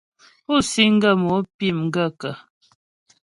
[0.45, 2.33] Pú síŋ ghə́ mo pí m gaə̂kə́?